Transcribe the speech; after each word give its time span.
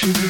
won't 0.00 0.21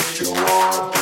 if 0.00 0.20
you 0.20 0.32
want. 0.32 0.99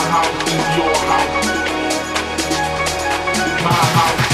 house 0.00 0.42
is 0.48 0.76
your 0.76 0.94
house. 1.10 1.46
My 3.64 3.72
house. 3.72 4.27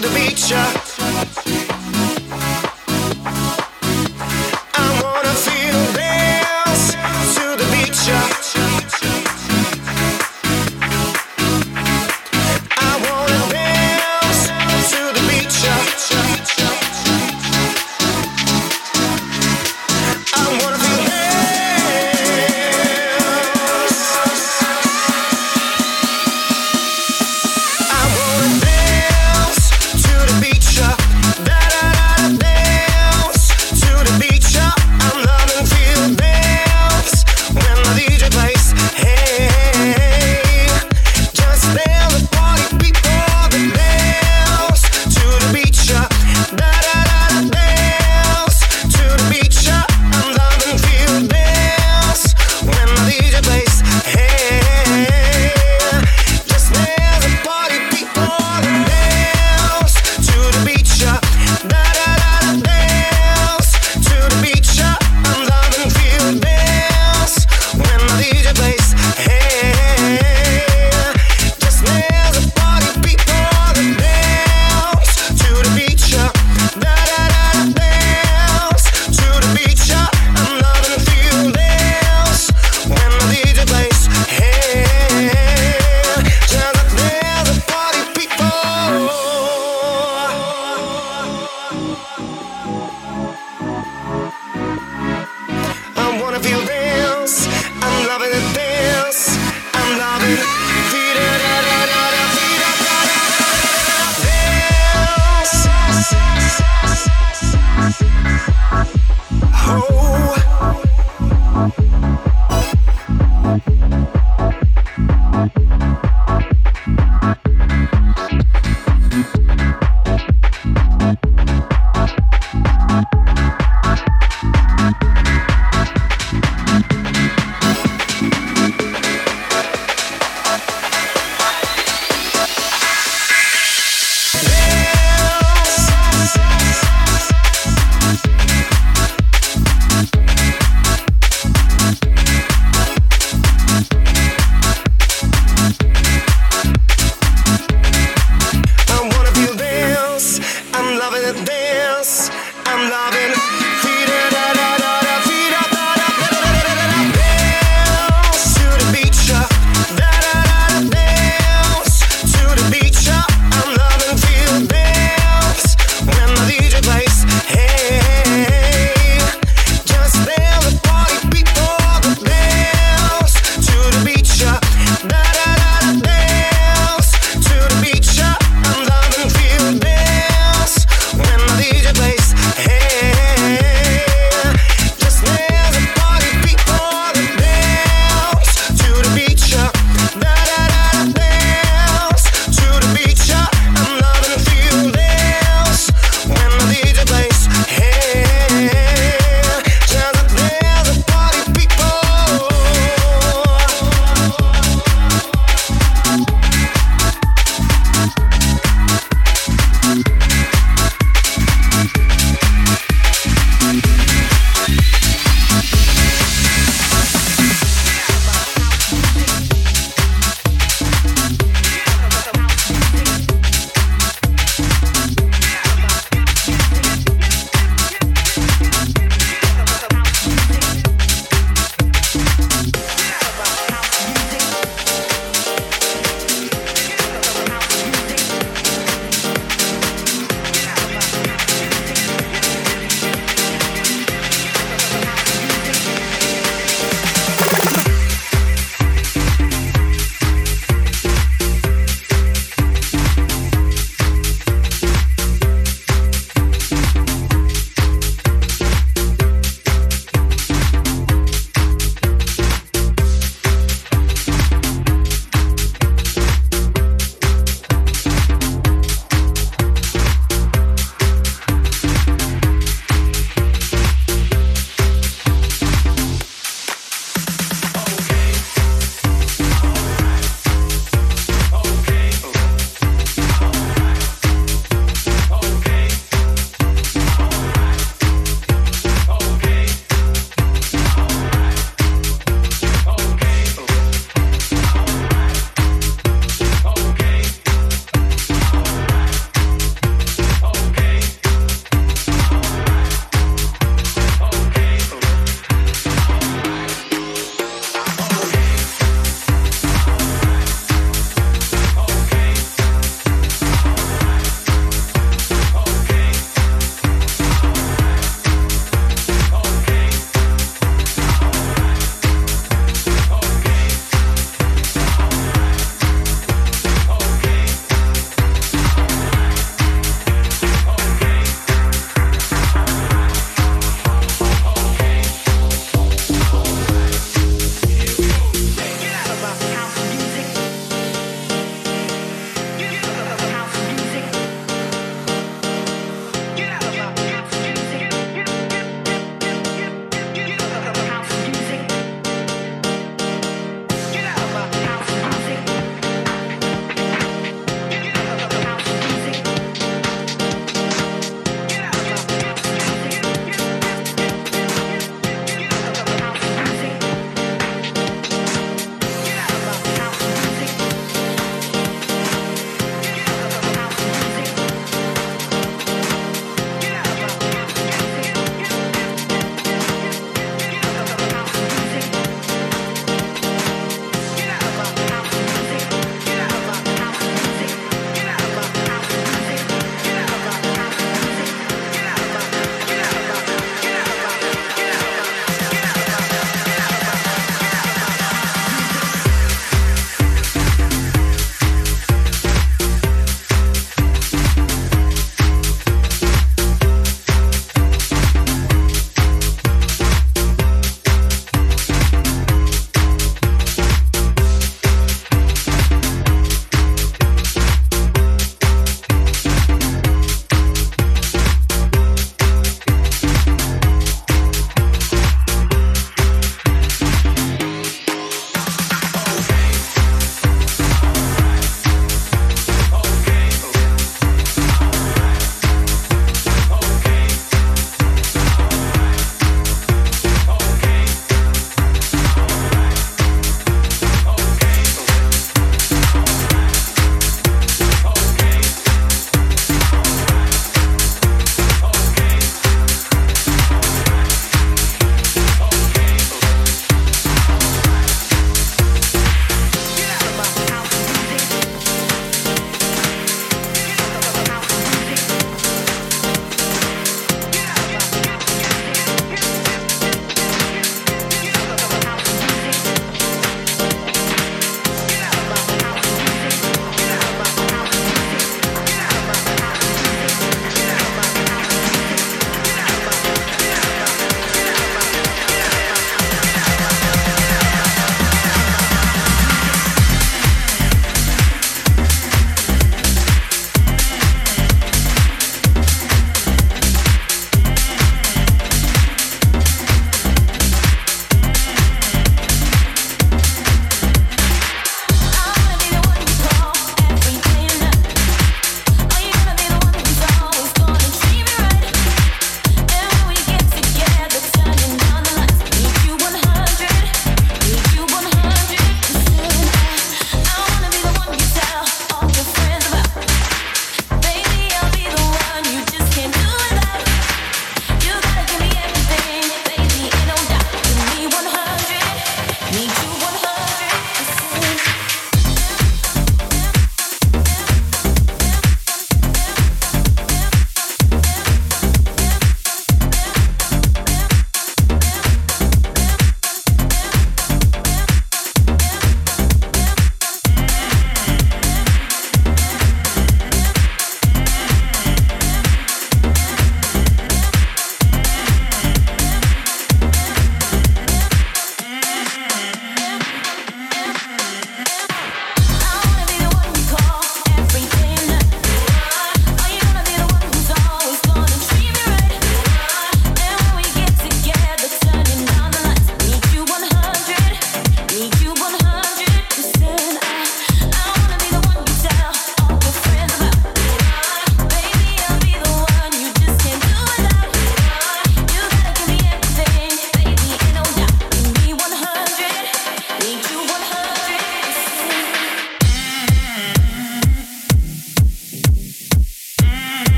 To 0.00 0.08
the 0.08 0.14
beach. 0.14 1.67